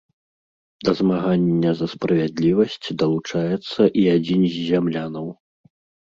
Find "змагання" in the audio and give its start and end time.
0.99-1.73